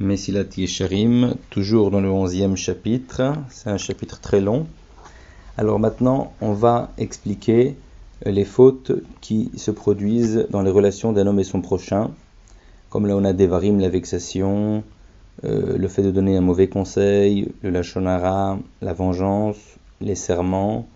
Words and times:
Messilat 0.00 0.44
Yesharim, 0.56 1.34
toujours 1.50 1.90
dans 1.90 2.00
le 2.00 2.10
onzième 2.10 2.56
chapitre. 2.56 3.34
C'est 3.50 3.68
un 3.68 3.76
chapitre 3.76 4.20
très 4.20 4.40
long. 4.40 4.66
Alors 5.58 5.78
maintenant, 5.78 6.32
on 6.40 6.54
va 6.54 6.90
expliquer 6.96 7.76
les 8.24 8.44
fautes 8.44 8.92
qui 9.20 9.50
se 9.56 9.70
produisent 9.70 10.46
dans 10.50 10.62
les 10.62 10.70
relations 10.70 11.12
d'un 11.12 11.26
homme 11.26 11.40
et 11.40 11.44
son 11.44 11.60
prochain. 11.60 12.10
Comme 12.88 13.06
là, 13.06 13.16
on 13.16 13.24
a 13.24 13.32
Devarim, 13.32 13.80
la 13.80 13.90
vexation, 13.90 14.82
euh, 15.44 15.76
le 15.76 15.88
fait 15.88 16.02
de 16.02 16.10
donner 16.10 16.36
un 16.36 16.40
mauvais 16.40 16.68
conseil, 16.68 17.52
le 17.62 17.70
lachonara, 17.70 18.58
la 18.80 18.92
vengeance, 18.94 19.58
les 20.00 20.14
serments, 20.14 20.86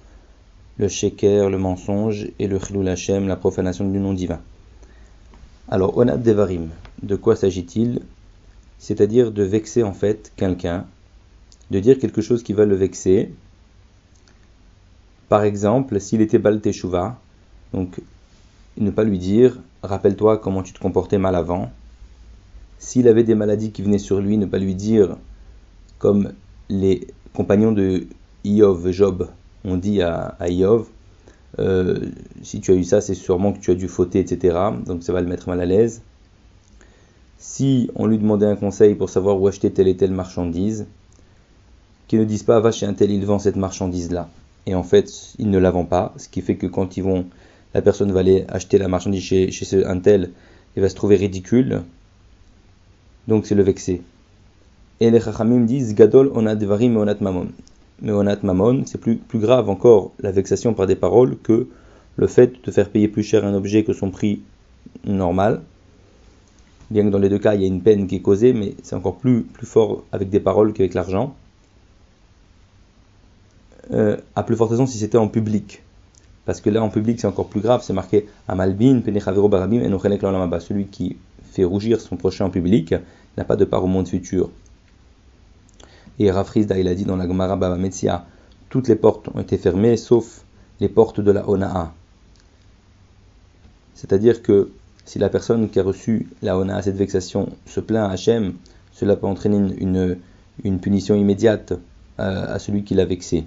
le 0.79 0.89
sheker, 0.89 1.51
le 1.51 1.59
mensonge, 1.59 2.29
et 2.39 2.47
le 2.47 2.59
chilul 2.59 2.89
Hashem, 2.89 3.29
la 3.29 3.37
profanation 3.37 3.89
du 3.89 3.99
nom 3.99 4.15
divin. 4.15 4.41
Alors, 5.69 5.93
on 5.97 6.09
a 6.09 6.17
Devarim. 6.17 6.69
De 7.03 7.17
quoi 7.17 7.37
s'agit-il? 7.37 8.01
C'est-à-dire 8.79 9.33
de 9.33 9.43
vexer 9.43 9.83
en 9.83 9.93
fait 9.93 10.33
quelqu'un, 10.37 10.87
de 11.71 11.81
dire 11.81 11.99
quelque 11.99 12.23
chose 12.23 12.43
qui 12.43 12.53
va 12.53 12.65
le 12.65 12.75
vexer. 12.75 13.33
Par 15.29 15.43
exemple, 15.43 16.01
s'il 16.01 16.21
était 16.21 16.39
Bal 16.39 16.61
Teshuva, 16.61 17.19
donc 17.73 18.01
ne 18.77 18.91
pas 18.91 19.05
lui 19.05 19.19
dire 19.19 19.59
rappelle-toi 19.83 20.39
comment 20.39 20.63
tu 20.63 20.73
te 20.73 20.79
comportais 20.79 21.19
mal 21.19 21.35
avant. 21.35 21.71
S'il 22.79 23.09
avait 23.09 23.25
des 23.25 23.35
maladies 23.35 23.73
qui 23.73 23.83
venaient 23.83 23.99
sur 23.99 24.21
lui, 24.21 24.37
ne 24.37 24.47
pas 24.47 24.59
lui 24.59 24.75
dire 24.75 25.17
comme 25.99 26.33
les 26.69 27.07
compagnons 27.33 27.73
de 27.73 28.07
Iov, 28.45 28.91
Job, 28.91 29.29
ont 29.65 29.77
dit 29.77 30.03
à, 30.03 30.37
à 30.39 30.49
Iov, 30.49 30.87
euh, 31.59 31.99
si 32.43 32.61
tu 32.61 32.71
as 32.73 32.75
eu 32.75 32.85
ça, 32.85 33.01
c'est 33.01 33.15
sûrement 33.15 33.53
que 33.53 33.59
tu 33.59 33.71
as 33.71 33.75
dû 33.75 33.89
fauter, 33.89 34.21
etc. 34.21 34.57
Donc 34.85 35.03
ça 35.03 35.13
va 35.13 35.21
le 35.21 35.27
mettre 35.27 35.49
mal 35.49 35.61
à 35.61 35.67
l'aise 35.67 36.03
si 37.39 37.91
on 37.95 38.07
lui 38.07 38.19
demandait 38.19 38.47
un 38.47 38.57
conseil 38.57 38.95
pour 38.95 39.11
savoir 39.11 39.41
où 39.41 39.47
acheter 39.47 39.71
telle 39.71 39.89
et 39.89 39.97
telle 39.97 40.13
marchandise, 40.13 40.87
qu'ils 42.09 42.21
ne 42.21 42.25
disent 42.25 42.43
pas 42.43 42.61
va 42.61 42.73
chez 42.73 42.87
un 42.87 42.95
tel, 42.95 43.11
il 43.11 43.25
vend 43.27 43.39
cette 43.39 43.57
marchandise-là. 43.57 44.29
Et 44.67 44.75
en 44.75 44.83
fait, 44.83 45.35
ils 45.39 45.51
ne 45.51 45.59
la 45.59 45.71
vendent 45.71 45.89
pas, 45.89 46.15
ce 46.17 46.29
qui 46.29 46.41
fait 46.41 46.57
que 46.57 46.67
quand 46.67 46.89
la 47.75 47.83
personne 47.83 48.13
va 48.13 48.21
aller 48.21 48.45
acheter 48.49 48.79
la 48.79 48.89
marchandise 48.89 49.23
chez, 49.23 49.51
chez 49.51 49.85
un 49.85 49.99
tel, 49.99 50.31
il 50.77 50.83
va 50.83 50.89
se 50.89 50.95
trouver 50.95 51.17
ridicule. 51.17 51.83
Donc 53.29 53.47
c'est 53.47 53.55
le 53.55 53.63
vexé. 53.63 54.03
Et 55.01 55.11
les 55.11 55.21
chachamim 55.21 55.61
disent 55.61 55.95
Gadol 55.95 56.31
onat 56.35 56.55
devarim 56.55 56.97
onat 56.97 57.17
mamon. 57.21 57.49
Mais 58.01 58.13
onat 58.13 58.39
mamon, 58.43 58.85
c'est 58.87 58.99
plus, 58.99 59.17
plus 59.17 59.39
grave 59.39 59.69
encore 59.69 60.13
la 60.21 60.33
vexation 60.33 60.75
par 60.75 60.87
des 60.87 60.97
paroles 60.97 61.37
que 61.43 61.69
le 62.17 62.27
fait 62.27 62.65
de 62.65 62.71
faire 62.71 62.89
payer 62.89 63.09
plus 63.09 63.23
cher 63.23 63.45
un 63.45 63.55
objet 63.55 63.85
que 63.85 63.93
son 63.93 64.11
prix 64.11 64.41
normal 65.05 65.63
bien 66.91 67.05
que 67.05 67.09
dans 67.09 67.19
les 67.19 67.29
deux 67.29 67.39
cas 67.39 67.55
il 67.55 67.63
y 67.63 67.65
a 67.65 67.67
une 67.67 67.83
peine 67.83 68.07
qui 68.07 68.17
est 68.17 68.23
causée, 68.23 68.53
mais 68.53 68.75
c'est 68.83 68.95
encore 68.95 69.17
plus, 69.17 69.43
plus 69.43 69.67
fort 69.67 70.05
avec 70.13 70.31
des 70.31 70.41
paroles 70.41 70.73
qu'avec 70.73 70.95
l'argent. 70.95 71.35
Euh, 73.93 74.17
à 74.35 74.43
plus 74.43 74.57
forte 74.57 74.71
raison 74.71 74.87
si 74.87 74.99
c'était 74.99 75.19
en 75.19 75.29
public. 75.29 75.83
Parce 76.45 76.61
que 76.61 76.71
là 76.71 76.83
en 76.83 76.89
public 76.89 77.21
c'est 77.21 77.27
encore 77.27 77.49
plus 77.49 77.61
grave, 77.61 77.83
c'est 77.85 77.93
marqué 77.93 78.27
Amalbin, 78.49 79.01
Penechavero 79.01 79.49
Barabim, 79.49 79.81
et 79.81 80.61
Celui 80.61 80.87
qui 80.87 81.17
fait 81.53 81.65
rougir 81.65 82.01
son 82.01 82.17
prochain 82.17 82.47
en 82.47 82.51
public 82.51 82.95
n'a 83.37 83.45
pas 83.45 83.57
de 83.57 83.65
part 83.65 83.85
au 83.85 83.87
monde 83.89 84.09
futur. 84.09 84.51
Et 86.19 86.31
Rafrizda 86.31 86.79
il 86.79 86.89
a 86.89 86.95
dit 86.95 87.05
dans 87.05 87.17
la 87.17 87.27
Gemara 87.27 87.57
Baba 87.57 87.77
Metzia, 87.77 88.27
toutes 88.69 88.89
les 88.89 88.97
portes 88.97 89.29
ont 89.35 89.41
été 89.41 89.59
fermées 89.59 89.97
sauf 89.97 90.45
les 90.81 90.89
portes 90.89 91.21
de 91.21 91.31
la 91.31 91.49
Onaa. 91.49 91.93
C'est-à-dire 93.95 94.43
que 94.43 94.71
si 95.07 95.21
la 95.21 95.29
personne 95.29 95.71
qui 95.71 95.81
a 95.81 95.83
reçu 95.83 96.29
la 96.43 96.59
ona, 96.59 96.83
cette 96.83 96.97
vexation, 96.97 97.49
se 97.65 97.81
plaint 97.81 98.11
à 98.11 98.13
Hachem, 98.13 98.55
cela 98.93 99.17
peut 99.17 99.27
entraîner 99.27 99.75
une, 99.79 100.81
punition 100.81 101.15
immédiate 101.15 101.73
euh, 102.19 102.55
à, 102.55 102.59
celui 102.59 102.83
qui 102.83 102.95
l'a 102.95 103.05
vexé. 103.05 103.45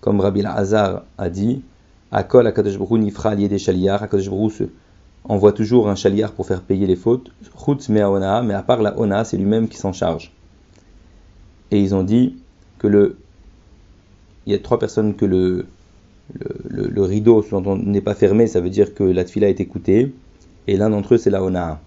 Comme 0.00 0.20
Rabbi 0.20 0.44
Hazar 0.44 1.04
a 1.16 1.30
dit, 1.30 1.62
Akol 2.10 2.46
Akadosh 2.46 2.78
nifra 2.78 3.36
des 3.36 3.58
shaliar, 3.58 4.02
Akadosh 4.02 4.28
envoie 5.24 5.52
toujours 5.52 5.88
un 5.88 5.94
chaliar 5.94 6.32
pour 6.32 6.46
faire 6.46 6.62
payer 6.62 6.86
les 6.86 6.96
fautes, 6.96 7.30
Chutz 7.56 7.88
me 7.88 8.42
mais 8.42 8.54
à 8.54 8.62
part 8.62 8.82
la 8.82 8.98
ona, 8.98 9.24
c'est 9.24 9.36
lui-même 9.36 9.68
qui 9.68 9.76
s'en 9.76 9.92
charge. 9.92 10.32
Et 11.70 11.80
ils 11.80 11.94
ont 11.94 12.02
dit 12.02 12.36
que 12.78 12.88
le, 12.88 13.16
il 14.46 14.52
y 14.52 14.56
a 14.56 14.58
trois 14.58 14.80
personnes 14.80 15.14
que 15.14 15.24
le, 15.24 15.66
le, 16.68 17.02
rideau 17.02 17.44
n'est 17.76 18.00
pas 18.00 18.14
fermé, 18.14 18.46
ça 18.46 18.60
veut 18.60 18.70
dire 18.70 18.94
que 18.94 19.04
la 19.04 19.24
tfila 19.24 19.48
est 19.48 19.60
écoutée, 19.60 20.12
et 20.66 20.76
l'un 20.76 20.90
d'entre 20.90 21.14
eux 21.14 21.18
c'est 21.18 21.30
la 21.30 21.42
ona. 21.42 21.80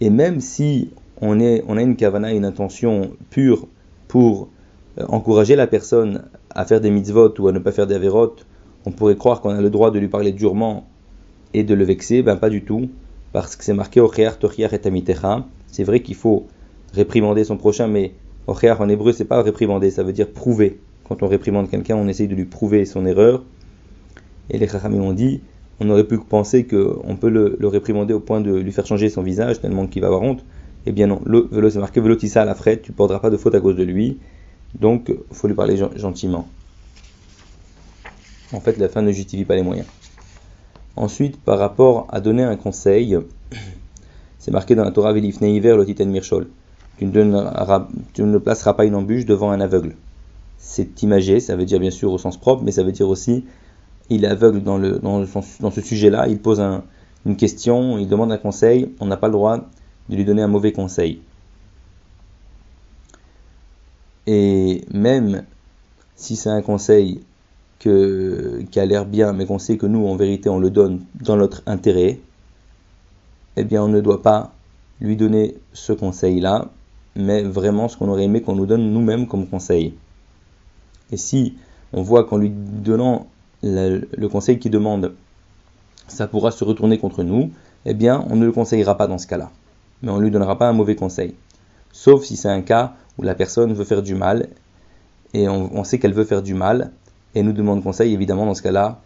Et 0.00 0.10
même 0.10 0.40
si 0.40 0.90
on, 1.20 1.38
on 1.40 1.76
a 1.76 1.82
une 1.82 1.96
kavana, 1.96 2.32
une 2.32 2.44
intention 2.44 3.12
pure 3.30 3.66
pour 4.06 4.48
euh, 4.98 5.04
encourager 5.08 5.56
la 5.56 5.66
personne 5.66 6.24
à 6.50 6.64
faire 6.64 6.80
des 6.80 6.90
mitzvot 6.90 7.34
ou 7.38 7.48
à 7.48 7.52
ne 7.52 7.58
pas 7.58 7.72
faire 7.72 7.86
des 7.86 7.94
averot, 7.94 8.36
on 8.86 8.90
pourrait 8.90 9.16
croire 9.16 9.40
qu'on 9.40 9.50
a 9.50 9.60
le 9.60 9.70
droit 9.70 9.90
de 9.90 9.98
lui 9.98 10.08
parler 10.08 10.32
durement 10.32 10.86
et 11.54 11.64
de 11.64 11.74
le 11.74 11.84
vexer, 11.84 12.22
ben 12.22 12.36
pas 12.36 12.50
du 12.50 12.62
tout, 12.62 12.88
parce 13.32 13.56
que 13.56 13.64
c'est 13.64 13.74
marqué 13.74 14.00
Ochear 14.00 14.38
Tochiar 14.38 14.72
et 14.72 14.80
C'est 15.66 15.84
vrai 15.84 16.00
qu'il 16.00 16.14
faut 16.14 16.46
réprimander 16.94 17.44
son 17.44 17.56
prochain, 17.56 17.86
mais 17.86 18.12
Ochear 18.46 18.80
en 18.80 18.88
hébreu 18.88 19.12
c'est 19.12 19.24
pas 19.24 19.42
réprimander, 19.42 19.90
ça 19.90 20.02
veut 20.02 20.12
dire 20.12 20.30
prouver 20.30 20.80
quand 21.08 21.22
on 21.22 21.28
réprimande 21.28 21.70
quelqu'un, 21.70 21.96
on 21.96 22.06
essaye 22.06 22.28
de 22.28 22.34
lui 22.34 22.44
prouver 22.44 22.84
son 22.84 23.06
erreur. 23.06 23.42
Et 24.50 24.58
les 24.58 24.68
Chachamim 24.68 25.00
ont 25.00 25.12
dit, 25.12 25.40
on 25.80 25.88
aurait 25.90 26.04
pu 26.04 26.18
penser 26.18 26.66
qu'on 26.66 27.16
peut 27.16 27.30
le, 27.30 27.56
réprimander 27.66 28.12
au 28.12 28.20
point 28.20 28.40
de 28.40 28.54
lui 28.54 28.72
faire 28.72 28.86
changer 28.86 29.08
son 29.08 29.22
visage, 29.22 29.60
tellement 29.60 29.86
qu'il 29.86 30.02
va 30.02 30.08
avoir 30.08 30.22
honte. 30.22 30.44
Eh 30.86 30.92
bien 30.92 31.06
non, 31.06 31.20
le 31.24 31.48
vélo 31.50 31.70
c'est 31.70 31.78
marqué 31.78 32.00
velotissa 32.00 32.42
à 32.42 32.44
la 32.44 32.54
frette, 32.54 32.82
tu 32.82 32.92
ne 32.92 32.96
porteras 32.96 33.20
pas 33.20 33.30
de 33.30 33.36
faute 33.36 33.54
à 33.54 33.60
cause 33.60 33.76
de 33.76 33.82
lui. 33.82 34.18
Donc, 34.78 35.08
il 35.08 35.34
faut 35.34 35.48
lui 35.48 35.54
parler 35.54 35.76
gentiment. 35.96 36.46
En 38.52 38.60
fait, 38.60 38.76
la 38.78 38.88
fin 38.88 39.02
ne 39.02 39.12
justifie 39.12 39.44
pas 39.44 39.56
les 39.56 39.62
moyens. 39.62 39.86
Ensuite, 40.96 41.40
par 41.40 41.58
rapport 41.58 42.06
à 42.10 42.20
donner 42.20 42.42
un 42.42 42.56
conseil, 42.56 43.16
c'est 44.38 44.50
marqué 44.50 44.74
dans 44.74 44.84
la 44.84 44.90
Torah 44.90 45.12
Velifne 45.12 45.46
Hiver, 45.46 45.76
Lotiten 45.76 46.10
Mirchol. 46.10 46.48
Tu 46.98 47.06
ne 47.06 48.38
placeras 48.38 48.74
pas 48.74 48.84
une 48.84 48.94
embûche 48.94 49.24
devant 49.24 49.50
un 49.50 49.60
aveugle 49.60 49.94
c'est 50.58 51.02
imagé, 51.02 51.40
ça 51.40 51.56
veut 51.56 51.64
dire 51.64 51.80
bien 51.80 51.90
sûr 51.90 52.12
au 52.12 52.18
sens 52.18 52.36
propre, 52.36 52.62
mais 52.62 52.72
ça 52.72 52.82
veut 52.82 52.92
dire 52.92 53.08
aussi 53.08 53.44
il 54.10 54.24
est 54.24 54.28
aveugle 54.28 54.62
dans, 54.62 55.70
ce 55.70 55.80
sujet-là, 55.80 56.28
il 56.28 56.38
pose 56.38 56.60
une 57.26 57.36
question, 57.36 57.98
il 57.98 58.08
demande 58.08 58.32
un 58.32 58.38
conseil, 58.38 58.94
on 59.00 59.06
n'a 59.06 59.16
pas 59.16 59.28
le 59.28 59.34
droit 59.34 59.58
de 60.08 60.16
lui 60.16 60.24
donner 60.24 60.42
un 60.42 60.48
mauvais 60.48 60.72
conseil. 60.72 61.20
Et 64.26 64.84
même 64.92 65.44
si 66.16 66.36
c'est 66.36 66.50
un 66.50 66.62
conseil 66.62 67.20
qui 67.78 67.88
a 67.88 68.86
l'air 68.86 69.04
bien, 69.04 69.32
mais 69.32 69.46
qu'on 69.46 69.58
sait 69.58 69.76
que 69.76 69.86
nous, 69.86 70.06
en 70.06 70.16
vérité, 70.16 70.48
on 70.48 70.58
le 70.58 70.70
donne 70.70 71.04
dans 71.14 71.36
notre 71.36 71.62
intérêt, 71.66 72.18
eh 73.56 73.64
bien, 73.64 73.82
on 73.82 73.88
ne 73.88 74.00
doit 74.00 74.22
pas 74.22 74.52
lui 75.00 75.16
donner 75.16 75.56
ce 75.72 75.92
conseil-là, 75.92 76.70
mais 77.14 77.42
vraiment 77.42 77.88
ce 77.88 77.96
qu'on 77.96 78.08
aurait 78.08 78.24
aimé 78.24 78.42
qu'on 78.42 78.56
nous 78.56 78.66
donne 78.66 78.90
nous-mêmes 78.90 79.26
comme 79.26 79.46
conseil. 79.46 79.94
Et 81.12 81.16
si 81.16 81.56
on 81.92 82.02
voit 82.02 82.24
qu'en 82.24 82.36
lui 82.36 82.50
donnant 82.50 83.26
le, 83.62 84.26
conseil 84.26 84.58
qu'il 84.58 84.70
demande, 84.70 85.14
ça 86.06 86.26
pourra 86.26 86.50
se 86.50 86.64
retourner 86.64 86.98
contre 86.98 87.22
nous, 87.22 87.50
eh 87.86 87.94
bien, 87.94 88.24
on 88.28 88.36
ne 88.36 88.44
le 88.44 88.52
conseillera 88.52 88.96
pas 88.96 89.06
dans 89.06 89.18
ce 89.18 89.26
cas-là. 89.26 89.50
Mais 90.02 90.10
on 90.10 90.18
ne 90.18 90.22
lui 90.22 90.30
donnera 90.30 90.58
pas 90.58 90.68
un 90.68 90.72
mauvais 90.72 90.96
conseil. 90.96 91.34
Sauf 91.92 92.24
si 92.24 92.36
c'est 92.36 92.48
un 92.48 92.62
cas 92.62 92.94
où 93.18 93.22
la 93.22 93.34
personne 93.34 93.72
veut 93.72 93.84
faire 93.84 94.02
du 94.02 94.14
mal, 94.14 94.48
et 95.34 95.48
on, 95.48 95.84
sait 95.84 95.98
qu'elle 95.98 96.14
veut 96.14 96.24
faire 96.24 96.42
du 96.42 96.54
mal, 96.54 96.92
et 97.34 97.42
nous 97.42 97.52
demande 97.52 97.82
conseil, 97.82 98.14
évidemment, 98.14 98.46
dans 98.46 98.54
ce 98.54 98.62
cas-là, 98.62 99.00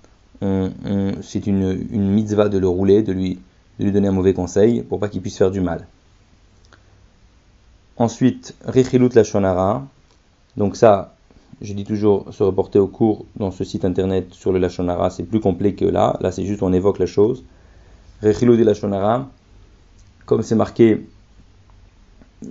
c'est 1.23 1.47
une, 1.47 1.87
mitzvah 1.93 2.49
de 2.49 2.59
le 2.59 2.69
rouler, 2.69 3.03
de 3.03 3.13
lui, 3.13 3.39
de 3.79 3.85
lui 3.85 3.93
donner 3.93 4.09
un 4.09 4.13
mauvais 4.13 4.35
conseil, 4.35 4.83
pour 4.83 5.01
pas 5.01 5.09
qu'il 5.09 5.21
puisse 5.23 5.39
faire 5.39 5.51
du 5.51 5.61
mal. 5.61 5.87
Ensuite, 7.97 8.55
Richilut 8.65 9.11
la 9.15 9.25
Shonara. 9.25 9.87
Donc 10.57 10.77
ça, 10.77 11.15
je 11.63 11.73
dis 11.75 11.85
toujours 11.85 12.27
se 12.33 12.43
reporter 12.43 12.79
au 12.79 12.89
cours 12.89 13.25
dans 13.37 13.51
ce 13.51 13.65
site 13.65 13.85
internet 13.85 14.35
sur 14.35 14.53
le 14.53 14.59
Lachonara, 14.59 15.11
c'est 15.11 15.23
plus 15.23 15.41
complet 15.41 15.75
que 15.75 15.85
là. 15.85 16.19
Là, 16.21 16.33
c'est 16.33 16.45
juste 16.45 16.63
on 16.63 16.73
évoque 16.73 16.99
la 16.99 17.07
chose. 17.07 17.45
Rechilou 18.23 18.57
de 18.57 18.65
Lachonara, 18.65 19.29
comme 20.27 20.43
c'est 20.43 20.55
marqué, 20.55 21.07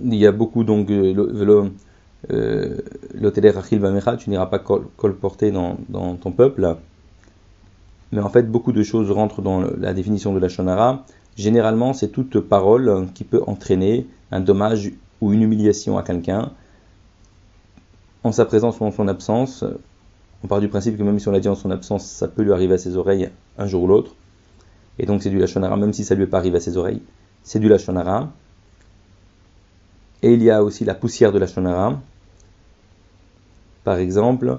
il 0.02 0.14
y 0.14 0.26
a 0.26 0.32
beaucoup 0.32 0.64
donc 0.64 0.90
euh, 0.90 1.70
euh, 2.30 2.78
l'hôtel 3.14 3.48
Rachil 3.48 3.80
Bamecha, 3.80 4.16
tu 4.16 4.30
n'iras 4.30 4.46
pas 4.46 4.58
colporter 4.58 5.50
dans, 5.50 5.76
dans 5.88 6.16
ton 6.16 6.32
peuple. 6.32 6.76
Mais 8.12 8.20
en 8.20 8.28
fait, 8.28 8.50
beaucoup 8.50 8.72
de 8.72 8.82
choses 8.82 9.10
rentrent 9.10 9.42
dans 9.42 9.60
la 9.60 9.94
définition 9.94 10.34
de 10.34 10.38
la 10.38 10.48
Shonara. 10.48 11.04
Généralement, 11.36 11.94
c'est 11.94 12.08
toute 12.08 12.40
parole 12.40 13.08
qui 13.14 13.24
peut 13.24 13.42
entraîner 13.46 14.06
un 14.30 14.40
dommage 14.40 14.92
ou 15.20 15.32
une 15.32 15.42
humiliation 15.42 15.96
à 15.96 16.02
quelqu'un 16.02 16.50
en 18.24 18.32
sa 18.32 18.44
présence 18.44 18.80
ou 18.80 18.84
en 18.84 18.90
son 18.90 19.08
absence. 19.08 19.64
On 20.44 20.48
part 20.48 20.60
du 20.60 20.68
principe 20.68 20.98
que 20.98 21.02
même 21.02 21.18
si 21.18 21.28
on 21.28 21.32
l'a 21.32 21.40
dit 21.40 21.48
en 21.48 21.54
son 21.54 21.70
absence, 21.70 22.04
ça 22.04 22.28
peut 22.28 22.42
lui 22.42 22.52
arriver 22.52 22.74
à 22.74 22.78
ses 22.78 22.96
oreilles 22.96 23.30
un 23.58 23.66
jour 23.66 23.82
ou 23.82 23.86
l'autre. 23.86 24.14
Et 24.98 25.06
donc 25.06 25.22
c'est 25.22 25.30
du 25.30 25.38
lachonara, 25.38 25.76
même 25.76 25.92
si 25.92 26.04
ça 26.04 26.14
lui 26.14 26.24
est 26.24 26.26
pas 26.28 26.38
arrivé 26.38 26.56
à 26.56 26.60
ses 26.60 26.76
oreilles, 26.76 27.02
c'est 27.42 27.58
du 27.58 27.68
lachonara. 27.68 28.30
Et 30.22 30.34
il 30.34 30.42
y 30.42 30.50
a 30.50 30.62
aussi 30.62 30.84
la 30.84 30.94
poussière 30.94 31.32
de 31.32 31.38
la 31.38 31.46
shonara. 31.46 32.00
Par 33.84 33.98
exemple, 33.98 34.58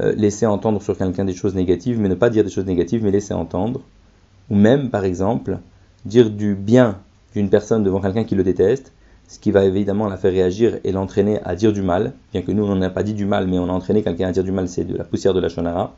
euh, 0.00 0.12
laisser 0.12 0.46
entendre 0.46 0.82
sur 0.82 0.98
quelqu'un 0.98 1.24
des 1.24 1.34
choses 1.34 1.54
négatives, 1.54 2.00
mais 2.00 2.08
ne 2.08 2.16
pas 2.16 2.28
dire 2.28 2.42
des 2.42 2.50
choses 2.50 2.66
négatives, 2.66 3.04
mais 3.04 3.12
laisser 3.12 3.32
entendre. 3.32 3.82
Ou 4.50 4.56
même, 4.56 4.90
par 4.90 5.04
exemple, 5.04 5.58
dire 6.04 6.30
du 6.30 6.54
bien 6.54 6.98
d'une 7.34 7.50
personne 7.50 7.84
devant 7.84 8.00
quelqu'un 8.00 8.24
qui 8.24 8.34
le 8.34 8.42
déteste, 8.42 8.92
ce 9.28 9.38
qui 9.38 9.50
va 9.50 9.64
évidemment 9.64 10.08
la 10.08 10.16
faire 10.16 10.32
réagir 10.32 10.78
et 10.84 10.92
l'entraîner 10.92 11.40
à 11.42 11.56
dire 11.56 11.72
du 11.72 11.82
mal, 11.82 12.12
bien 12.32 12.42
que 12.42 12.52
nous 12.52 12.64
on 12.64 12.76
n'a 12.76 12.90
pas 12.90 13.02
dit 13.02 13.14
du 13.14 13.26
mal, 13.26 13.46
mais 13.46 13.58
on 13.58 13.68
a 13.68 13.72
entraîné 13.72 14.02
quelqu'un 14.02 14.28
à 14.28 14.32
dire 14.32 14.44
du 14.44 14.52
mal, 14.52 14.68
c'est 14.68 14.84
de 14.84 14.96
la 14.96 15.04
poussière 15.04 15.34
de 15.34 15.40
la 15.40 15.48
shonara. 15.48 15.94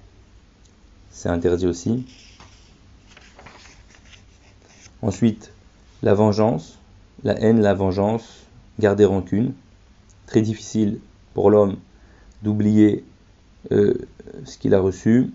C'est 1.11 1.29
interdit 1.29 1.67
aussi. 1.67 2.07
Ensuite, 5.03 5.53
la 6.03 6.15
vengeance, 6.15 6.79
la 7.25 7.39
haine, 7.41 7.61
la 7.61 7.75
vengeance, 7.75 8.47
garder 8.79 9.05
rancune. 9.05 9.53
Très 10.27 10.43
difficile 10.43 11.01
pour 11.35 11.51
l'homme 11.51 11.77
d'oublier 12.43 13.05
euh, 13.73 13.95
ce 14.45 14.59
qu'il 14.59 14.75
a 14.75 14.81
reçu. 14.81 15.31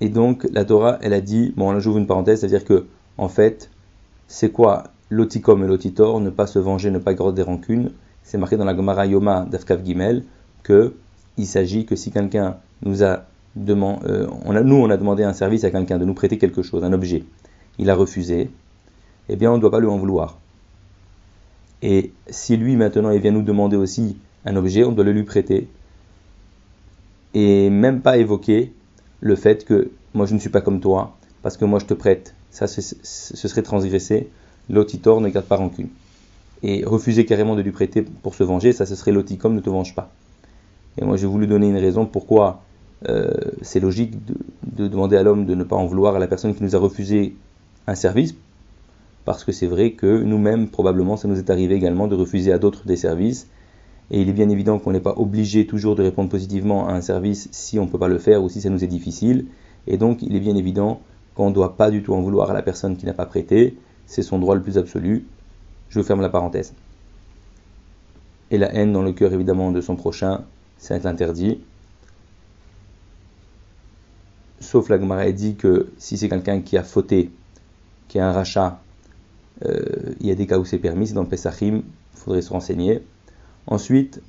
Et 0.00 0.08
donc, 0.08 0.46
la 0.52 0.64
Torah, 0.64 0.98
elle 1.00 1.14
a 1.14 1.20
dit, 1.20 1.52
bon 1.56 1.72
là 1.72 1.80
j'ouvre 1.80 1.98
une 1.98 2.06
parenthèse, 2.06 2.40
c'est-à-dire 2.40 2.64
que, 2.64 2.86
en 3.16 3.28
fait, 3.28 3.70
c'est 4.28 4.50
quoi 4.50 4.84
l'oticom 5.10 5.62
et 5.64 5.66
l'otitor, 5.66 6.20
ne 6.20 6.30
pas 6.30 6.46
se 6.46 6.58
venger, 6.58 6.90
ne 6.90 6.98
pas 6.98 7.14
garder 7.14 7.42
rancune 7.42 7.90
C'est 8.22 8.38
marqué 8.38 8.56
dans 8.56 8.64
la 8.64 8.76
Gemara 8.76 9.06
Yoma 9.06 9.46
d'Afkav 9.50 9.84
Gimel 9.84 10.24
que 10.62 10.94
il 11.36 11.46
s'agit 11.46 11.84
que 11.84 11.96
si 11.96 12.10
quelqu'un 12.10 12.56
nous 12.82 13.04
a 13.04 13.24
demandé, 13.54 14.06
euh, 14.06 14.26
nous 14.62 14.76
on 14.76 14.90
a 14.90 14.96
demandé 14.96 15.22
un 15.22 15.32
service 15.32 15.64
à 15.64 15.70
quelqu'un 15.70 15.98
de 15.98 16.04
nous 16.04 16.14
prêter 16.14 16.38
quelque 16.38 16.62
chose, 16.62 16.82
un 16.82 16.92
objet, 16.92 17.24
il 17.78 17.90
a 17.90 17.94
refusé, 17.94 18.50
eh 19.28 19.36
bien 19.36 19.52
on 19.52 19.56
ne 19.56 19.60
doit 19.60 19.70
pas 19.70 19.80
lui 19.80 19.88
en 19.88 19.98
vouloir. 19.98 20.38
Et 21.82 22.12
si 22.28 22.56
lui 22.56 22.76
maintenant 22.76 23.10
il 23.10 23.20
vient 23.20 23.32
nous 23.32 23.42
demander 23.42 23.76
aussi 23.76 24.16
un 24.44 24.56
objet, 24.56 24.84
on 24.84 24.92
doit 24.92 25.04
le 25.04 25.12
lui 25.12 25.24
prêter. 25.24 25.68
Et 27.34 27.68
même 27.68 28.00
pas 28.00 28.16
évoquer 28.16 28.72
le 29.20 29.36
fait 29.36 29.64
que 29.64 29.90
moi 30.14 30.26
je 30.26 30.34
ne 30.34 30.38
suis 30.38 30.48
pas 30.48 30.62
comme 30.62 30.80
toi, 30.80 31.16
parce 31.42 31.56
que 31.56 31.64
moi 31.64 31.78
je 31.78 31.84
te 31.84 31.94
prête. 31.94 32.34
Ça, 32.50 32.66
ce, 32.66 32.80
serait 33.02 33.62
transgresser. 33.62 34.30
L'otitor 34.68 35.20
ne 35.20 35.28
garde 35.28 35.46
pas 35.46 35.56
rancune. 35.56 35.88
Et 36.62 36.84
refuser 36.84 37.24
carrément 37.24 37.54
de 37.54 37.62
lui 37.62 37.72
prêter 37.72 38.02
pour 38.02 38.34
se 38.34 38.42
venger, 38.42 38.72
ça 38.72 38.86
ce 38.86 38.94
serait 38.94 39.12
l'oticom 39.12 39.54
ne 39.54 39.60
te 39.60 39.70
venge 39.70 39.94
pas. 39.94 40.10
Et 40.98 41.04
moi 41.04 41.16
j'ai 41.16 41.26
voulu 41.26 41.46
donner 41.46 41.68
une 41.68 41.76
raison 41.76 42.06
pourquoi 42.06 42.62
euh, 43.08 43.30
c'est 43.60 43.80
logique 43.80 44.14
de, 44.24 44.88
demander 44.88 45.16
à 45.16 45.22
l'homme 45.22 45.44
de 45.44 45.54
ne 45.54 45.64
pas 45.64 45.76
en 45.76 45.86
vouloir 45.86 46.16
à 46.16 46.18
la 46.18 46.26
personne 46.26 46.54
qui 46.54 46.62
nous 46.62 46.74
a 46.74 46.78
refusé 46.78 47.36
un 47.86 47.94
service, 47.94 48.34
parce 49.24 49.44
que 49.44 49.52
c'est 49.52 49.66
vrai 49.66 49.92
que 49.92 50.22
nous-mêmes, 50.22 50.68
probablement, 50.68 51.16
ça 51.16 51.28
nous 51.28 51.38
est 51.38 51.50
arrivé 51.50 51.74
également 51.74 52.08
de 52.08 52.14
refuser 52.14 52.52
à 52.52 52.58
d'autres 52.58 52.86
des 52.86 52.96
services, 52.96 53.48
et 54.10 54.20
il 54.20 54.28
est 54.28 54.32
bien 54.32 54.48
évident 54.48 54.78
qu'on 54.78 54.92
n'est 54.92 55.00
pas 55.00 55.14
obligé 55.16 55.66
toujours 55.66 55.96
de 55.96 56.02
répondre 56.02 56.28
positivement 56.28 56.88
à 56.88 56.92
un 56.92 57.00
service 57.00 57.48
si 57.50 57.78
on 57.78 57.86
ne 57.86 57.90
peut 57.90 57.98
pas 57.98 58.08
le 58.08 58.18
faire 58.18 58.42
ou 58.42 58.48
si 58.48 58.60
ça 58.60 58.70
nous 58.70 58.84
est 58.84 58.88
difficile. 58.88 59.46
Et 59.86 59.96
donc 59.96 60.22
il 60.22 60.36
est 60.36 60.40
bien 60.40 60.56
évident 60.56 61.00
qu'on 61.34 61.50
ne 61.50 61.54
doit 61.54 61.76
pas 61.76 61.90
du 61.90 62.02
tout 62.02 62.14
en 62.14 62.20
vouloir 62.20 62.50
à 62.50 62.54
la 62.54 62.62
personne 62.62 62.96
qui 62.96 63.04
n'a 63.04 63.12
pas 63.12 63.26
prêté. 63.26 63.76
C'est 64.06 64.22
son 64.22 64.38
droit 64.38 64.54
le 64.54 64.62
plus 64.62 64.78
absolu. 64.78 65.26
Je 65.88 66.00
ferme 66.02 66.20
la 66.20 66.28
parenthèse. 66.28 66.74
Et 68.50 68.58
la 68.58 68.72
haine 68.72 68.92
dans 68.92 69.02
le 69.02 69.12
cœur 69.12 69.32
évidemment 69.32 69.72
de 69.72 69.80
son 69.80 69.96
prochain, 69.96 70.44
c'est 70.78 71.06
interdit. 71.06 71.60
Sauf 74.60 74.88
la 74.88 74.98
Gemara 74.98 75.30
dit 75.32 75.56
que 75.56 75.92
si 75.98 76.16
c'est 76.16 76.28
quelqu'un 76.28 76.60
qui 76.60 76.76
a 76.76 76.82
fauté, 76.82 77.30
qui 78.08 78.18
a 78.18 78.28
un 78.28 78.32
rachat, 78.32 78.80
euh, 79.64 80.14
il 80.20 80.26
y 80.26 80.30
a 80.30 80.34
des 80.34 80.46
cas 80.46 80.58
où 80.58 80.64
c'est 80.64 80.78
permis, 80.78 81.08
c'est 81.08 81.14
dans 81.14 81.22
le 81.22 81.28
Pesachim, 81.28 81.82
il 81.82 82.18
faudrait 82.18 82.42
se 82.42 82.50
renseigner. 82.50 83.02
Ensuite, 83.66 84.20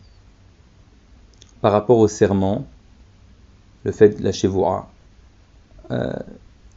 par 1.61 1.71
rapport 1.71 1.97
au 1.97 2.07
serment, 2.07 2.65
le 3.83 3.91
fait 3.91 4.19
de 4.19 4.23
la 4.23 4.31
chevoura, 4.31 4.89
euh, 5.91 6.13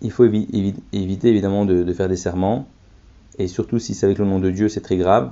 il 0.01 0.11
faut 0.11 0.25
éviter 0.25 1.29
évidemment 1.29 1.65
de, 1.65 1.93
faire 1.93 2.09
des 2.09 2.17
serments, 2.17 2.67
et 3.39 3.49
surtout 3.49 3.79
si 3.79 3.95
c'est 3.95 4.07
avec 4.07 4.19
le 4.19 4.25
nom 4.25 4.39
de 4.39 4.51
Dieu, 4.51 4.69
c'est 4.69 4.81
très 4.81 4.97
grave. 4.97 5.31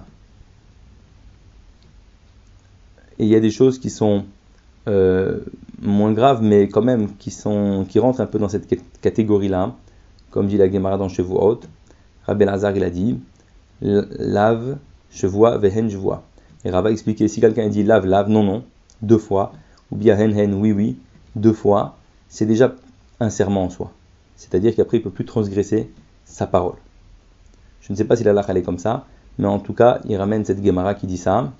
Et 3.18 3.24
il 3.24 3.28
y 3.28 3.34
a 3.34 3.40
des 3.40 3.50
choses 3.50 3.78
qui 3.78 3.90
sont 3.90 4.24
euh, 4.86 5.40
moins 5.82 6.12
graves, 6.12 6.42
mais 6.42 6.68
quand 6.68 6.82
même 6.82 7.14
qui, 7.16 7.30
sont, 7.30 7.84
qui 7.88 7.98
rentrent 7.98 8.20
un 8.20 8.26
peu 8.26 8.38
dans 8.38 8.48
cette 8.48 8.66
catégorie-là, 9.00 9.74
comme 10.30 10.46
dit 10.46 10.56
la 10.56 10.70
Gemara 10.70 10.96
dans 10.96 11.08
Chevuot. 11.08 11.60
Rabbi 12.26 12.44
Lazar 12.44 12.76
il 12.76 12.84
a 12.84 12.90
dit 12.90 13.18
lave, 13.80 14.78
chevois, 15.10 15.56
vehen, 15.58 15.88
vois. 15.88 16.24
Et 16.64 16.70
Rabba 16.70 16.90
expliquait 16.90 17.28
si 17.28 17.40
quelqu'un 17.40 17.68
dit 17.68 17.84
lave, 17.84 18.06
lave, 18.06 18.28
non, 18.28 18.42
non, 18.42 18.64
deux 19.02 19.18
fois, 19.18 19.52
ou 19.90 19.96
bien 19.96 20.18
hen, 20.18 20.36
hen, 20.36 20.54
oui, 20.54 20.72
oui, 20.72 20.98
deux 21.36 21.52
fois, 21.52 21.96
c'est 22.28 22.46
déjà 22.46 22.74
un 23.20 23.30
serment 23.30 23.64
en 23.64 23.70
soi. 23.70 23.92
C'est-à-dire 24.36 24.74
qu'après, 24.74 24.98
il 24.98 25.00
ne 25.00 25.04
peut 25.04 25.10
plus 25.10 25.24
transgresser 25.24 25.90
sa 26.24 26.46
parole. 26.46 26.76
Je 27.80 27.92
ne 27.92 27.96
sais 27.96 28.04
pas 28.04 28.16
si 28.16 28.24
la 28.24 28.32
lache 28.32 28.48
est 28.48 28.62
comme 28.62 28.78
ça, 28.78 29.06
mais 29.38 29.46
en 29.46 29.58
tout 29.58 29.72
cas, 29.72 30.00
il 30.08 30.16
ramène 30.16 30.44
cette 30.44 30.64
Gemara 30.64 30.94
qui 30.94 31.06
dit 31.06 31.16
ça. 31.16 31.52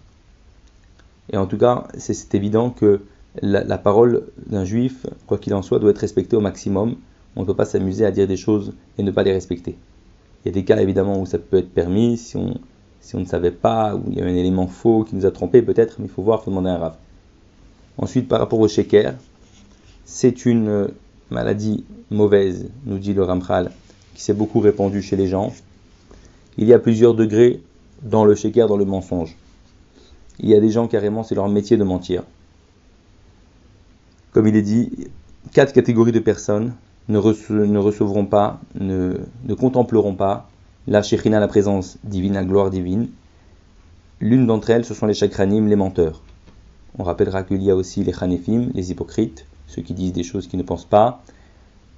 Et 1.31 1.37
en 1.37 1.47
tout 1.47 1.59
cas, 1.59 1.87
c'est 1.97 2.35
évident 2.35 2.70
que 2.70 3.03
la, 3.43 3.79
parole 3.79 4.25
d'un 4.47 4.65
juif, 4.65 5.06
quoi 5.26 5.38
qu'il 5.38 5.55
en 5.55 5.62
soit, 5.62 5.79
doit 5.79 5.91
être 5.91 5.99
respectée 5.99 6.37
au 6.37 6.41
maximum. 6.41 6.97
On 7.37 7.43
ne 7.43 7.47
peut 7.47 7.55
pas 7.55 7.65
s'amuser 7.65 8.05
à 8.05 8.11
dire 8.11 8.26
des 8.26 8.37
choses 8.37 8.73
et 8.97 9.03
ne 9.03 9.11
pas 9.11 9.23
les 9.23 9.32
respecter. 9.32 9.76
Il 10.44 10.49
y 10.49 10.50
a 10.50 10.53
des 10.53 10.65
cas 10.65 10.81
évidemment 10.81 11.20
où 11.20 11.26
ça 11.26 11.38
peut 11.38 11.59
être 11.59 11.73
permis, 11.73 12.17
si 12.17 12.37
on, 12.37 13.21
ne 13.21 13.25
savait 13.25 13.50
pas, 13.50 13.94
ou 13.94 14.05
il 14.11 14.19
y 14.19 14.23
a 14.23 14.25
un 14.25 14.35
élément 14.35 14.67
faux 14.67 15.05
qui 15.05 15.14
nous 15.14 15.26
a 15.26 15.31
trompé 15.31 15.62
peut-être, 15.62 15.97
mais 15.99 16.06
il 16.06 16.11
faut 16.11 16.23
voir, 16.23 16.41
il 16.41 16.44
faut 16.44 16.50
demander 16.50 16.71
un 16.71 16.79
rave. 16.79 16.97
Ensuite, 17.97 18.29
par 18.29 18.38
rapport 18.38 18.61
au 18.61 18.69
shaker, 18.69 19.14
c'est 20.05 20.47
une 20.47 20.88
maladie 21.31 21.85
mauvaise, 22.11 22.71
nous 22.87 22.99
dit 22.99 23.14
le 23.14 23.23
Ramchal, 23.23 23.71
qui 24.14 24.23
s'est 24.23 24.35
beaucoup 24.35 24.61
répandue 24.61 25.03
chez 25.03 25.17
les 25.17 25.26
gens. 25.26 25.53
Il 26.60 26.66
y 26.66 26.75
a 26.75 26.81
plusieurs 26.81 27.14
degrés 27.14 27.62
dans 28.02 28.25
le 28.25 28.34
shaker, 28.34 28.66
dans 28.66 28.76
le 28.76 28.84
mensonge. 28.84 29.37
Il 30.40 30.49
y 30.49 30.55
a 30.55 30.60
des 30.60 30.70
gens 30.70 30.88
carrément, 30.88 31.22
c'est 31.22 31.37
leur 31.37 31.49
métier 31.49 31.76
de 31.76 31.84
mentir. 31.84 32.25
Comme 34.32 34.49
il 34.49 34.56
est 34.56 34.62
dit, 34.62 34.90
quatre 35.52 35.72
catégories 35.72 36.10
de 36.10 36.19
personnes 36.19 36.75
ne, 37.08 37.19
recevront 37.19 38.26
pas, 38.26 38.60
ne, 38.75 39.14
contempleront 39.56 40.14
pas 40.14 40.49
la 40.88 41.00
Shekhinah, 41.02 41.38
la 41.38 41.46
présence 41.46 41.96
divine, 42.02 42.34
la 42.34 42.44
gloire 42.44 42.70
divine. 42.70 43.08
L'une 44.21 44.47
d'entre 44.47 44.71
elles, 44.71 44.85
ce 44.85 44.94
sont 44.94 45.06
les 45.06 45.14
chakranim, 45.14 45.68
les 45.68 45.76
menteurs. 45.76 46.23
On 46.99 47.04
rappellera 47.04 47.44
qu'il 47.44 47.62
y 47.62 47.71
a 47.71 47.76
aussi 47.76 48.02
les 48.02 48.12
chanefim, 48.12 48.71
les 48.75 48.90
hypocrites, 48.90 49.47
ceux 49.68 49.83
qui 49.83 49.94
disent 49.94 50.12
des 50.12 50.25
choses 50.25 50.49
qu'ils 50.49 50.59
ne 50.59 50.64
pensent 50.64 50.85
pas, 50.85 51.23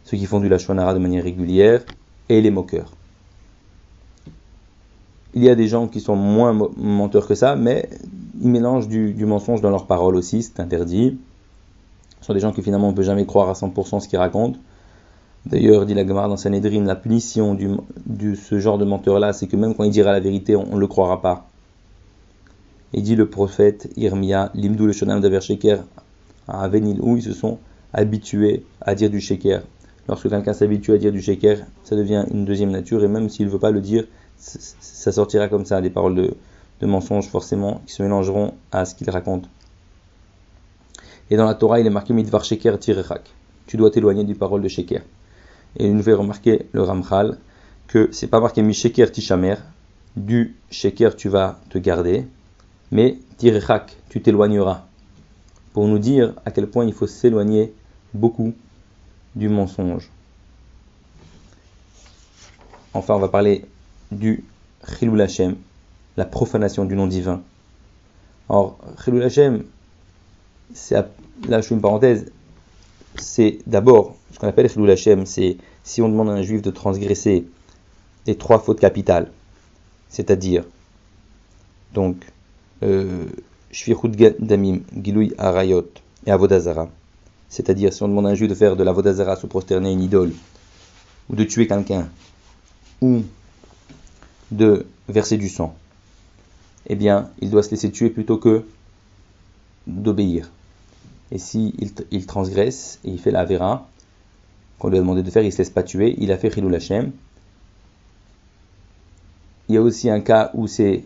ceux 0.04 0.18
qui 0.18 0.26
font 0.26 0.40
du 0.40 0.50
lachonara 0.50 0.92
de 0.92 0.98
manière 0.98 1.24
régulière, 1.24 1.82
et 2.28 2.42
les 2.42 2.50
moqueurs. 2.50 2.92
Il 5.34 5.44
y 5.44 5.48
a 5.48 5.54
des 5.54 5.68
gens 5.68 5.86
qui 5.86 6.00
sont 6.00 6.16
moins 6.16 6.52
menteurs 6.76 7.26
que 7.26 7.34
ça, 7.34 7.56
mais 7.56 7.88
ils 8.40 8.48
mélangent 8.48 8.88
du, 8.88 9.24
mensonge 9.26 9.60
dans 9.60 9.70
leurs 9.70 9.86
paroles 9.86 10.16
aussi, 10.16 10.42
c'est 10.42 10.60
interdit. 10.60 11.18
Ce 12.20 12.26
sont 12.26 12.34
des 12.34 12.40
gens 12.40 12.52
qui 12.52 12.62
finalement 12.62 12.88
on 12.88 12.90
ne 12.90 12.96
peut 12.96 13.02
jamais 13.02 13.26
croire 13.26 13.48
à 13.48 13.52
100% 13.52 14.00
ce 14.00 14.08
qu'ils 14.08 14.18
racontent. 14.18 14.58
D'ailleurs, 15.46 15.86
dit 15.86 15.94
la 15.94 16.06
Gemara 16.06 16.28
dans 16.28 16.36
Sanhedrin, 16.36 16.84
la 16.84 16.96
punition 16.96 17.56
de 18.06 18.34
ce 18.34 18.58
genre 18.58 18.76
de 18.76 18.84
menteur-là, 18.84 19.32
c'est 19.32 19.46
que 19.46 19.56
même 19.56 19.74
quand 19.74 19.84
il 19.84 19.90
dira 19.90 20.12
la 20.12 20.20
vérité, 20.20 20.54
on 20.54 20.74
ne 20.74 20.80
le 20.80 20.86
croira 20.86 21.22
pas. 21.22 21.48
Et 22.92 23.00
dit 23.00 23.16
le 23.16 23.26
prophète 23.26 23.90
Irmia, 23.96 24.50
l'imdou 24.54 24.86
le 24.86 24.92
shonam 24.92 25.20
d'aver 25.20 25.40
sheker, 25.40 25.84
à 26.48 26.64
Avenil, 26.64 26.98
où 27.00 27.16
ils 27.16 27.22
se 27.22 27.32
sont 27.32 27.58
habitués 27.92 28.64
à 28.80 28.94
dire 28.94 29.08
du 29.08 29.20
sheker. 29.20 29.62
Lorsque 30.08 30.28
quelqu'un 30.28 30.52
s'habitue 30.52 30.92
à 30.92 30.98
dire 30.98 31.12
du 31.12 31.22
sheker, 31.22 31.58
ça 31.84 31.96
devient 31.96 32.24
une 32.32 32.44
deuxième 32.44 32.70
nature, 32.70 33.02
et 33.04 33.08
même 33.08 33.28
s'il 33.28 33.46
ne 33.46 33.50
veut 33.50 33.58
pas 33.58 33.70
le 33.70 33.80
dire, 33.80 34.04
ça 34.40 35.12
sortira 35.12 35.48
comme 35.48 35.64
ça, 35.64 35.80
des 35.80 35.90
paroles 35.90 36.14
de, 36.14 36.34
de 36.80 36.86
mensonges 36.86 37.28
forcément, 37.28 37.82
qui 37.86 37.92
se 37.92 38.02
mélangeront 38.02 38.54
à 38.72 38.84
ce 38.84 38.94
qu'il 38.94 39.08
raconte. 39.10 39.48
Et 41.30 41.36
dans 41.36 41.46
la 41.46 41.54
Torah, 41.54 41.78
il 41.78 41.86
est 41.86 41.90
marqué 41.90 42.12
mitvar 42.12 42.44
sheker 42.44 42.78
tirechak. 42.78 43.22
Tu 43.66 43.76
dois 43.76 43.90
t'éloigner 43.90 44.24
du 44.24 44.34
parole 44.34 44.62
de 44.62 44.68
sheker. 44.68 45.02
Et 45.76 45.88
nous 45.88 46.02
vais 46.02 46.14
remarquer 46.14 46.66
le 46.72 46.82
Ramchal 46.82 47.38
que 47.86 48.08
c'est 48.12 48.26
pas 48.26 48.40
marqué 48.40 48.62
Misheker 48.62 49.10
Tishamer, 49.10 49.56
du 50.16 50.56
Sheker 50.70 51.16
tu 51.16 51.28
vas 51.28 51.58
te 51.70 51.78
garder, 51.78 52.26
mais 52.90 53.18
Tirechak, 53.36 53.96
tu 54.08 54.20
t'éloigneras. 54.20 54.84
Pour 55.72 55.86
nous 55.86 55.98
dire 55.98 56.34
à 56.44 56.50
quel 56.50 56.68
point 56.68 56.84
il 56.84 56.92
faut 56.92 57.06
s'éloigner 57.06 57.72
beaucoup 58.14 58.54
du 59.34 59.48
mensonge. 59.48 60.10
Enfin, 62.92 63.14
on 63.14 63.18
va 63.18 63.28
parler 63.28 63.64
du 64.10 64.44
Chilul 64.98 65.20
Hashem, 65.20 65.56
la 66.16 66.24
profanation 66.24 66.84
du 66.84 66.94
nom 66.94 67.06
divin. 67.06 67.42
Or, 68.48 68.78
Chilul 69.04 69.22
Hashem, 69.22 69.64
là 71.48 71.60
je 71.60 71.66
fais 71.66 71.74
une 71.74 71.80
parenthèse, 71.80 72.32
c'est 73.16 73.58
d'abord 73.66 74.16
ce 74.32 74.38
qu'on 74.38 74.48
appelle 74.48 74.68
Chilul 74.68 74.90
Hashem, 74.90 75.26
c'est 75.26 75.56
si 75.84 76.02
on 76.02 76.08
demande 76.08 76.30
à 76.30 76.32
un 76.32 76.42
juif 76.42 76.62
de 76.62 76.70
transgresser 76.70 77.46
les 78.26 78.36
trois 78.36 78.58
fautes 78.58 78.80
capitales, 78.80 79.30
c'est-à-dire 80.08 80.64
donc 81.94 82.16
euh, 82.82 83.26
Shvichut 83.72 84.10
Damim, 84.40 84.80
Gilui 85.02 85.32
Arayot 85.38 85.88
et 86.26 86.30
Avodazara, 86.30 86.88
c'est-à-dire 87.48 87.92
si 87.92 88.02
on 88.02 88.08
demande 88.08 88.26
à 88.26 88.30
un 88.30 88.34
juif 88.34 88.48
de 88.48 88.54
faire 88.54 88.76
de 88.76 88.84
l'Avodazara, 88.84 89.36
se 89.36 89.46
prosterner 89.46 89.88
à 89.88 89.92
une 89.92 90.02
idole, 90.02 90.32
ou 91.28 91.36
de 91.36 91.44
tuer 91.44 91.66
quelqu'un, 91.66 92.08
ou 93.00 93.22
de 94.50 94.86
verser 95.08 95.36
du 95.36 95.48
sang, 95.48 95.74
eh 96.86 96.96
bien, 96.96 97.30
il 97.40 97.50
doit 97.50 97.62
se 97.62 97.70
laisser 97.70 97.90
tuer 97.90 98.10
plutôt 98.10 98.38
que 98.38 98.64
d'obéir. 99.86 100.50
Et 101.32 101.38
si 101.38 101.74
il, 102.10 102.26
transgresse 102.26 102.98
et 103.04 103.10
il 103.10 103.18
fait 103.18 103.30
la 103.30 103.44
vera 103.44 103.88
qu'on 104.78 104.88
lui 104.88 104.96
a 104.96 105.00
demandé 105.00 105.22
de 105.22 105.30
faire, 105.30 105.42
il 105.42 105.46
ne 105.46 105.50
se 105.52 105.58
laisse 105.58 105.70
pas 105.70 105.82
tuer, 105.82 106.16
il 106.18 106.32
a 106.32 106.38
fait 106.38 106.50
Chilou 106.50 106.74
Hashem. 106.74 107.12
Il 109.68 109.74
y 109.74 109.78
a 109.78 109.82
aussi 109.82 110.10
un 110.10 110.20
cas 110.20 110.50
où 110.54 110.66
c'est 110.66 111.04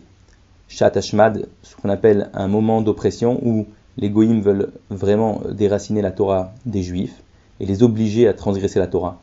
Shat 0.67 0.97
Hashmad, 0.97 1.47
ce 1.61 1.75
qu'on 1.75 1.89
appelle 1.89 2.31
un 2.33 2.47
moment 2.47 2.81
d'oppression 2.81 3.39
où 3.45 3.67
les 3.97 4.09
goïms 4.09 4.41
veulent 4.41 4.71
vraiment 4.89 5.41
déraciner 5.51 6.01
la 6.01 6.11
Torah 6.11 6.53
des 6.65 6.81
juifs 6.81 7.21
et 7.59 7.65
les 7.65 7.83
obliger 7.83 8.27
à 8.27 8.33
transgresser 8.33 8.79
la 8.79 8.87
Torah. 8.87 9.21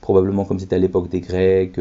Probablement 0.00 0.44
comme 0.44 0.58
c'était 0.58 0.76
à 0.76 0.78
l'époque 0.78 1.10
des 1.10 1.20
Grecs, 1.20 1.78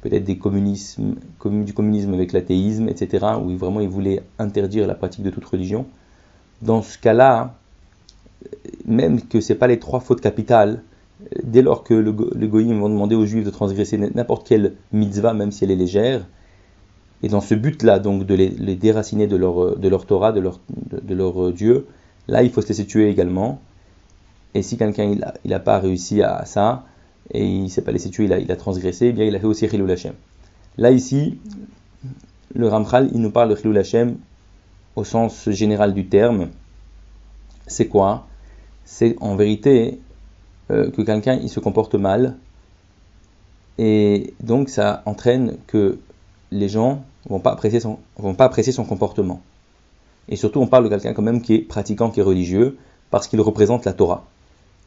peut-être 0.00 0.24
du 0.24 0.38
communisme 0.38 2.14
avec 2.14 2.32
l'athéisme, 2.32 2.88
etc., 2.88 3.26
où 3.42 3.56
vraiment 3.56 3.80
ils 3.80 3.88
voulaient 3.88 4.22
interdire 4.38 4.86
la 4.86 4.94
pratique 4.94 5.24
de 5.24 5.30
toute 5.30 5.44
religion. 5.44 5.86
Dans 6.62 6.82
ce 6.82 6.98
cas-là, 6.98 7.54
même 8.84 9.20
que 9.22 9.40
ce 9.40 9.52
n'est 9.52 9.58
pas 9.58 9.66
les 9.66 9.78
trois 9.78 10.00
fautes 10.00 10.20
capitales, 10.20 10.82
dès 11.42 11.62
lors 11.62 11.82
que 11.82 11.94
le, 11.94 12.12
goïms 12.12 12.78
vont 12.78 12.88
demander 12.88 13.14
aux 13.14 13.26
juifs 13.26 13.44
de 13.44 13.50
transgresser 13.50 13.98
n'importe 13.98 14.46
quelle 14.46 14.74
mitzvah, 14.92 15.34
même 15.34 15.50
si 15.50 15.64
elle 15.64 15.70
est 15.70 15.76
légère, 15.76 16.26
et 17.22 17.28
dans 17.28 17.40
ce 17.40 17.54
but-là, 17.54 17.98
donc 17.98 18.26
de 18.26 18.34
les, 18.34 18.76
déraciner 18.76 19.26
de 19.26 19.36
leur, 19.36 19.76
de 19.76 19.88
leur 19.88 20.06
Torah, 20.06 20.30
de 20.30 20.40
leur, 20.40 20.60
de, 20.68 21.14
leur 21.14 21.52
Dieu, 21.52 21.86
là 22.28 22.44
il 22.44 22.50
faut 22.50 22.62
se 22.62 22.68
laisser 22.68 22.86
tuer 22.86 23.10
également. 23.10 23.60
Et 24.54 24.62
si 24.62 24.76
quelqu'un 24.76 25.14
n'a 25.16 25.34
il 25.44 25.52
a 25.52 25.58
pas 25.58 25.80
réussi 25.80 26.22
à 26.22 26.44
ça, 26.44 26.84
et 27.32 27.46
il 27.46 27.70
s'est 27.70 27.82
pas 27.82 27.92
laissé 27.92 28.10
tuer, 28.10 28.24
il 28.24 28.32
a, 28.32 28.38
il 28.38 28.50
a 28.50 28.56
transgressé, 28.56 29.06
eh 29.06 29.12
bien 29.12 29.24
il 29.24 29.34
a 29.34 29.40
fait 29.40 29.46
aussi 29.46 29.68
Chilul 29.68 29.90
Hashem. 29.90 30.14
Là 30.76 30.90
ici, 30.90 31.38
le 32.54 32.68
Ramchal, 32.68 33.10
il 33.12 33.20
nous 33.20 33.30
parle 33.30 33.50
de 33.50 33.56
Chilul 33.56 33.78
Hashem 33.78 34.16
au 34.96 35.04
sens 35.04 35.48
général 35.50 35.94
du 35.94 36.06
terme. 36.06 36.48
C'est 37.66 37.88
quoi? 37.88 38.26
C'est 38.84 39.16
en 39.20 39.36
vérité 39.36 40.00
euh, 40.70 40.90
que 40.90 41.02
quelqu'un 41.02 41.34
il 41.34 41.50
se 41.50 41.60
comporte 41.60 41.94
mal, 41.94 42.36
et 43.78 44.34
donc 44.40 44.70
ça 44.70 45.02
entraîne 45.06 45.56
que 45.66 45.98
les 46.50 46.68
gens 46.68 47.04
vont 47.28 47.40
pas 47.40 47.52
apprécier 47.52 47.80
son, 47.80 47.98
vont 48.16 48.34
pas 48.34 48.44
apprécier 48.44 48.72
son 48.72 48.84
comportement. 48.84 49.40
Et 50.28 50.36
surtout, 50.36 50.60
on 50.60 50.66
parle 50.66 50.84
de 50.84 50.88
quelqu'un 50.88 51.14
quand 51.14 51.22
même 51.22 51.40
qui 51.40 51.54
est 51.54 51.58
pratiquant, 51.58 52.10
qui 52.10 52.20
est 52.20 52.24
religieux, 52.24 52.76
parce 53.10 53.28
qu'il 53.28 53.40
représente 53.40 53.84
la 53.84 53.92
Torah. 53.92 54.26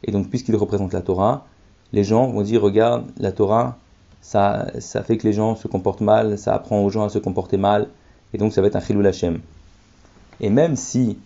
Et 0.04 0.12
donc, 0.12 0.30
puisqu'il 0.30 0.56
représente 0.56 0.94
la 0.94 1.02
Torah, 1.02 1.46
les 1.94 2.04
gens 2.04 2.28
vont 2.28 2.42
dire, 2.42 2.62
regarde, 2.62 3.06
la 3.18 3.32
Torah, 3.32 3.78
ça, 4.22 4.68
ça 4.80 5.04
fait 5.04 5.18
que 5.18 5.28
les 5.28 5.34
gens 5.34 5.56
se 5.56 5.68
comportent 5.68 6.02
mal, 6.02 6.38
ça 6.38 6.54
apprend 6.54 6.84
aux 6.84 6.90
gens 6.90 7.04
à 7.04 7.10
se 7.10 7.20
comporter 7.20 7.58
mal, 7.58 7.88
et 8.34 8.38
donc 8.38 8.54
ça 8.54 8.62
va 8.62 8.68
être 8.68 8.76
un 8.76 8.82
chilou 8.82 9.06
Hashem. 9.06 9.40
Et 10.40 10.50
même 10.50 10.76
si 10.76 11.18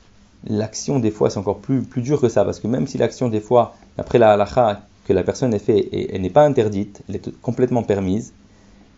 l'action 0.48 1.00
des 1.00 1.12
fois 1.12 1.30
c'est 1.30 1.40
encore 1.40 1.60
plus, 1.60 1.82
plus 1.82 2.02
dur 2.02 2.20
que 2.22 2.30
ça, 2.30 2.46
parce 2.46 2.60
que 2.60 2.68
même 2.68 2.88
si 2.88 2.98
l'action 2.98 3.30
des 3.30 3.42
fois, 3.42 3.76
après 3.98 4.18
la 4.18 4.34
halacha 4.34 4.82
que 5.06 5.14
la 5.14 5.24
personne 5.24 5.54
ait 5.54 5.60
fait, 5.60 5.90
elle 6.14 6.22
n'est 6.22 6.30
pas 6.30 6.46
interdite, 6.46 7.04
elle 7.08 7.18
est 7.18 7.42
complètement 7.42 7.84
permise, 7.84 8.34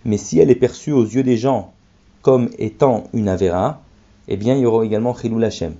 mais 0.06 0.18
si 0.18 0.40
elle 0.40 0.50
est 0.50 0.56
perçue 0.56 0.92
aux 0.92 1.04
yeux 1.04 1.24
des 1.24 1.38
gens 1.38 1.74
comme 2.22 2.50
étant 2.58 3.06
une 3.14 3.28
Avera, 3.28 3.82
eh 4.28 4.38
bien 4.38 4.56
il 4.56 4.62
y 4.62 4.66
aura 4.66 4.86
également 4.86 5.16
chilou 5.16 5.42
Hashem. 5.42 5.74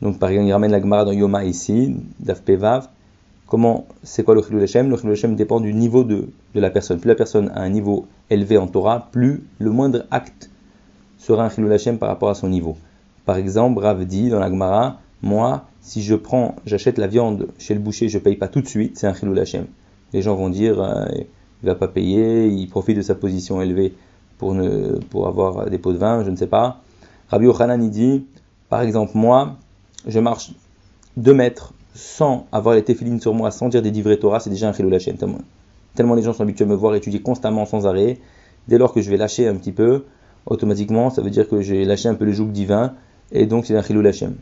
Donc 0.00 0.18
par 0.18 0.28
exemple, 0.28 0.48
il 0.48 0.52
ramène 0.52 0.70
la 0.70 0.80
Gemara 0.80 1.04
dans 1.04 1.12
Yoma 1.12 1.44
ici, 1.44 1.96
Daf 2.20 2.42
Pevav, 2.42 2.88
Comment, 3.46 3.86
c'est 4.02 4.24
quoi 4.24 4.34
le 4.34 4.42
Chilul 4.42 4.62
Hashem? 4.62 4.88
Le 4.88 4.96
Chilul 4.96 5.12
Hashem 5.12 5.36
dépend 5.36 5.60
du 5.60 5.74
niveau 5.74 6.02
de, 6.02 6.28
de, 6.54 6.60
la 6.60 6.70
personne. 6.70 6.98
Plus 6.98 7.08
la 7.08 7.14
personne 7.14 7.50
a 7.54 7.60
un 7.60 7.68
niveau 7.68 8.06
élevé 8.30 8.56
en 8.56 8.66
Torah, 8.66 9.08
plus 9.12 9.44
le 9.58 9.70
moindre 9.70 10.06
acte 10.10 10.50
sera 11.18 11.44
un 11.44 11.50
Chilul 11.50 11.72
Hashem 11.72 11.98
par 11.98 12.08
rapport 12.08 12.30
à 12.30 12.34
son 12.34 12.48
niveau. 12.48 12.76
Par 13.26 13.36
exemple, 13.36 13.80
Rav 13.80 14.04
dit 14.04 14.30
dans 14.30 14.40
la 14.40 14.48
Gemara, 14.48 14.98
moi, 15.22 15.64
si 15.80 16.02
je 16.02 16.14
prends, 16.14 16.56
j'achète 16.66 16.98
la 16.98 17.06
viande 17.06 17.48
chez 17.58 17.74
le 17.74 17.80
boucher, 17.80 18.08
je 18.08 18.18
paye 18.18 18.36
pas 18.36 18.48
tout 18.48 18.60
de 18.60 18.68
suite, 18.68 18.98
c'est 18.98 19.06
un 19.06 19.14
Chilul 19.14 19.38
Hashem. 19.38 19.66
Les 20.12 20.22
gens 20.22 20.34
vont 20.34 20.48
dire, 20.48 20.80
euh, 20.80 21.04
il 21.62 21.66
va 21.66 21.74
pas 21.74 21.88
payer, 21.88 22.46
il 22.46 22.68
profite 22.68 22.96
de 22.96 23.02
sa 23.02 23.14
position 23.14 23.60
élevée 23.60 23.94
pour, 24.38 24.54
ne, 24.54 24.98
pour 25.10 25.26
avoir 25.28 25.68
des 25.68 25.78
pots 25.78 25.92
de 25.92 25.98
vin, 25.98 26.24
je 26.24 26.30
ne 26.30 26.36
sais 26.36 26.46
pas. 26.46 26.80
Rabbi 27.28 27.46
Yochanan, 27.46 27.82
il 27.82 27.90
dit, 27.90 28.26
par 28.68 28.82
exemple, 28.82 29.12
moi, 29.14 29.56
je 30.06 30.20
marche 30.20 30.52
deux 31.16 31.34
mètres 31.34 31.72
sans 31.94 32.46
avoir 32.50 32.74
les 32.74 32.82
téphilines 32.82 33.20
sur 33.20 33.34
moi, 33.34 33.50
sans 33.50 33.68
dire 33.68 33.80
des 33.80 33.92
divrei 33.92 34.18
Torah, 34.18 34.40
c'est 34.40 34.50
déjà 34.50 34.68
un 34.68 34.72
chilou 34.72 34.90
lachem. 34.90 35.16
Tellement, 35.16 35.38
tellement 35.94 36.14
les 36.14 36.22
gens 36.22 36.32
sont 36.32 36.42
habitués 36.42 36.64
à 36.64 36.68
me 36.68 36.74
voir 36.74 36.94
étudier 36.94 37.22
constamment 37.22 37.64
sans 37.66 37.86
arrêt. 37.86 38.18
Dès 38.66 38.78
lors 38.78 38.92
que 38.92 39.00
je 39.00 39.10
vais 39.10 39.16
lâcher 39.16 39.46
un 39.46 39.54
petit 39.54 39.72
peu, 39.72 40.04
automatiquement, 40.46 41.10
ça 41.10 41.22
veut 41.22 41.30
dire 41.30 41.48
que 41.48 41.60
j'ai 41.60 41.84
lâché 41.84 42.08
un 42.08 42.14
peu 42.14 42.24
le 42.24 42.32
joug 42.32 42.48
divin, 42.48 42.94
et 43.30 43.46
donc 43.46 43.66
c'est 43.66 43.76
un 43.76 43.82
chilou 43.82 44.00
lachem. 44.00 44.34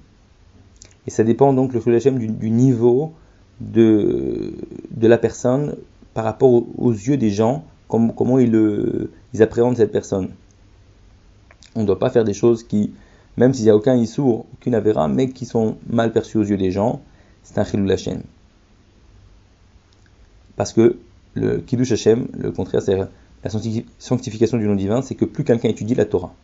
Et 1.06 1.11
ça 1.11 1.25
dépend 1.25 1.52
donc 1.52 1.75
le 1.75 1.80
chilou 1.80 1.92
lachem 1.92 2.18
du, 2.18 2.50
niveau 2.50 3.12
de, 3.61 4.54
de 4.90 5.06
la 5.06 5.18
personne 5.18 5.76
par 6.14 6.25
rapport 6.25 6.64
aux, 6.78 6.92
yeux 6.92 7.18
des 7.18 7.30
gens, 7.30 7.64
comment 7.88 8.38
ils, 8.38 9.09
ils 9.35 9.42
appréhendent 9.42 9.76
cette 9.76 9.92
personne. 9.92 10.30
On 11.75 11.82
ne 11.82 11.87
doit 11.87 11.99
pas 11.99 12.11
faire 12.11 12.25
des 12.25 12.35
choses 12.35 12.62
qui, 12.62 12.92
même 13.37 13.52
s'il 13.52 13.64
n'y 13.64 13.71
a 13.71 13.76
aucun 13.76 13.97
issour, 13.97 14.47
aucune 14.54 14.75
avéra, 14.75 15.09
mais 15.09 15.30
qui 15.30 15.44
sont 15.44 15.76
mal 15.88 16.12
perçues 16.12 16.38
aux 16.38 16.44
yeux 16.44 16.56
des 16.56 16.71
gens 16.71 17.02
c'est 17.43 17.59
un 17.59 17.65
Chilul 17.65 17.91
Hashem. 17.91 18.23
Parce 20.57 20.73
que 20.73 20.99
le 21.35 21.59
Kiddush 21.59 21.93
Hashem, 21.93 22.29
le 22.37 22.53
contraire, 22.53 22.83
c'est 22.83 22.97
la 22.97 23.51
sanctification 23.99 24.59
du 24.59 24.67
nom 24.67 24.75
divin, 24.75 25.03
c'est 25.03 25.15
que 25.15 25.25
plus 25.25 25.45
quelqu'un 25.45 25.69
étudie 25.69 25.95
la 25.95 26.05
Torah, 26.05 26.35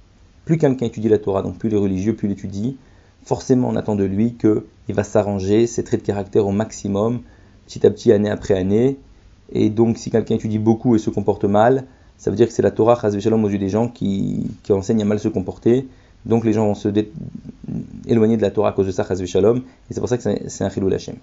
plus 0.45 0.59
quelqu'un 0.59 0.87
étudie 0.87 1.09
la 1.09 1.19
Torah, 1.19 1.43
donc 1.43 1.59
plus 1.59 1.69
les 1.69 1.77
religieux, 1.77 2.15
plus 2.15 2.29
l'étudie, 2.29 2.77
forcément 3.25 3.69
on 3.69 3.77
attend 3.77 3.95
de 3.95 4.05
lui 4.05 4.35
qu'il 4.35 4.95
va 4.95 5.05
s'arranger 5.05 5.67
ses 5.67 5.85
traits 5.85 6.01
de 6.01 6.07
caractère 6.07 6.47
au 6.47 6.53
maximum, 6.53 7.21
petit 7.67 7.87
à 7.87 7.91
petit, 7.91 8.13
année 8.13 8.31
après 8.31 8.55
année. 8.55 8.97
Et 9.53 9.71
donc 9.71 9.99
si 9.99 10.11
quelqu'un 10.11 10.37
étudie 10.37 10.59
beaucoup 10.59 10.97
et 10.97 10.99
se 10.99 11.11
comporte 11.11 11.45
mal, 11.45 11.85
ça 12.17 12.31
veut 12.31 12.37
dire 12.37 12.49
que 12.49 12.53
c'est 12.53 12.63
la 12.63 12.71
Torah, 12.71 12.99
Shalom, 13.21 13.45
aux 13.45 13.49
yeux 13.49 13.59
des 13.59 13.69
gens 13.69 13.89
qui, 13.89 14.51
qui 14.63 14.73
enseigne 14.73 15.03
à 15.03 15.05
mal 15.05 15.21
se 15.21 15.29
comporter. 15.29 15.87
Donc 16.27 16.45
les 16.45 16.53
gens 16.53 16.67
vont 16.67 16.75
se 16.75 16.89
éloigner 18.07 18.37
de 18.37 18.43
la 18.43 18.51
Torah 18.51 18.71
à 18.71 18.73
cause 18.73 18.87
de 18.87 18.93
ça, 18.93 19.05
Shalom. 19.27 19.59
Et 19.59 19.95
c'est 19.95 20.01
pour 20.01 20.09
ça 20.09 20.19
que 20.19 20.23
c'est 20.49 20.65
un 20.65 20.71
Chilou 20.71 20.93
Hashem. 20.93 21.17